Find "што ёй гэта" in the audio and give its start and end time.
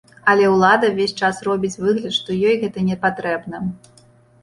2.19-2.89